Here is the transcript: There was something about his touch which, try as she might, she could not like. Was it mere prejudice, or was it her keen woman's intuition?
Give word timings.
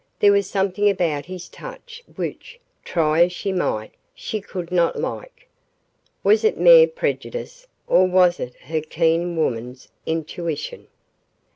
There 0.19 0.31
was 0.31 0.49
something 0.49 0.89
about 0.89 1.27
his 1.27 1.47
touch 1.47 2.03
which, 2.15 2.59
try 2.83 3.25
as 3.25 3.31
she 3.31 3.51
might, 3.51 3.91
she 4.15 4.41
could 4.41 4.71
not 4.71 4.99
like. 4.99 5.47
Was 6.23 6.43
it 6.43 6.57
mere 6.57 6.87
prejudice, 6.87 7.67
or 7.85 8.07
was 8.07 8.39
it 8.39 8.55
her 8.61 8.81
keen 8.81 9.37
woman's 9.37 9.89
intuition? 10.07 10.87